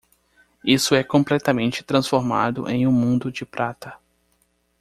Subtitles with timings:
[0.65, 3.99] Isso é completamente transformado em um mundo de prata.